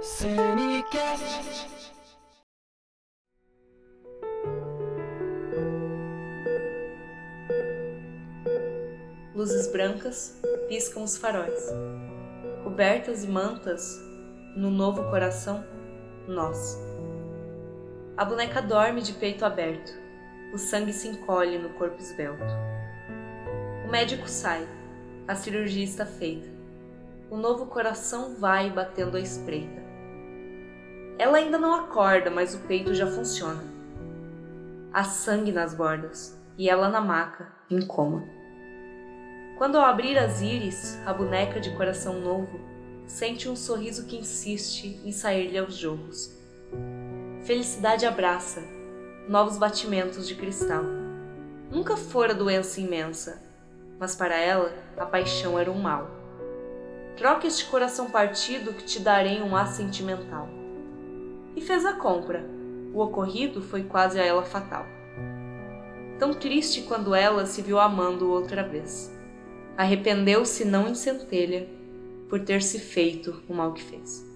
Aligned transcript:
Cinecast. 0.00 1.70
Luzes 9.34 9.70
brancas 9.72 10.40
piscam 10.68 11.02
os 11.02 11.16
faróis. 11.16 11.70
Cobertas 12.64 13.24
e 13.24 13.28
mantas, 13.28 14.00
no 14.56 14.70
novo 14.70 15.10
coração, 15.10 15.64
nós. 16.26 16.78
A 18.16 18.24
boneca 18.24 18.62
dorme 18.62 19.02
de 19.02 19.12
peito 19.12 19.44
aberto. 19.44 19.92
O 20.54 20.58
sangue 20.58 20.92
se 20.92 21.08
encolhe 21.08 21.58
no 21.58 21.70
corpo 21.74 22.00
esbelto. 22.00 22.44
O 23.86 23.90
médico 23.90 24.26
sai. 24.28 24.66
A 25.28 25.34
cirurgia 25.34 25.84
está 25.84 26.06
feita. 26.06 26.55
O 27.28 27.36
novo 27.36 27.66
coração 27.66 28.36
vai 28.36 28.70
batendo 28.70 29.16
à 29.16 29.20
espreita. 29.20 29.82
Ela 31.18 31.38
ainda 31.38 31.58
não 31.58 31.74
acorda, 31.74 32.30
mas 32.30 32.54
o 32.54 32.58
peito 32.60 32.94
já 32.94 33.06
funciona. 33.06 33.64
Há 34.92 35.02
sangue 35.02 35.50
nas 35.50 35.74
bordas 35.74 36.38
e 36.56 36.70
ela 36.70 36.88
na 36.88 37.00
maca, 37.00 37.48
em 37.68 37.84
coma. 37.84 38.22
Quando 39.58 39.76
ao 39.76 39.84
abrir 39.84 40.16
as 40.16 40.40
íris, 40.40 41.00
a 41.04 41.12
boneca 41.12 41.58
de 41.58 41.74
coração 41.76 42.20
novo 42.20 42.60
sente 43.06 43.48
um 43.48 43.56
sorriso 43.56 44.06
que 44.06 44.18
insiste 44.18 45.00
em 45.04 45.10
sair-lhe 45.10 45.58
aos 45.58 45.76
jorros. 45.76 46.32
Felicidade 47.42 48.06
abraça, 48.06 48.62
novos 49.28 49.58
batimentos 49.58 50.28
de 50.28 50.34
cristal. 50.36 50.84
Nunca 51.70 51.96
fora 51.96 52.34
doença 52.34 52.80
imensa, 52.80 53.42
mas 53.98 54.14
para 54.14 54.38
ela 54.38 54.72
a 54.96 55.06
paixão 55.06 55.58
era 55.58 55.70
um 55.70 55.80
mal. 55.80 56.15
Troque 57.16 57.46
este 57.46 57.64
coração 57.64 58.10
partido 58.10 58.74
que 58.74 58.84
te 58.84 59.00
darei 59.00 59.40
um 59.40 59.56
ar 59.56 59.68
sentimental 59.68 60.48
e 61.56 61.62
fez 61.62 61.86
a 61.86 61.94
compra. 61.94 62.44
O 62.92 63.00
ocorrido 63.00 63.62
foi 63.62 63.84
quase 63.84 64.20
a 64.20 64.24
ela 64.24 64.42
fatal. 64.42 64.84
Tão 66.18 66.34
triste 66.34 66.82
quando 66.82 67.14
ela 67.14 67.46
se 67.46 67.62
viu 67.62 67.80
amando 67.80 68.30
outra 68.30 68.62
vez. 68.62 69.10
Arrependeu-se 69.78 70.64
não 70.64 70.88
em 70.88 70.94
centelha 70.94 71.66
por 72.28 72.40
ter 72.40 72.62
se 72.62 72.78
feito 72.78 73.42
o 73.48 73.54
mal 73.54 73.72
que 73.72 73.82
fez. 73.82 74.35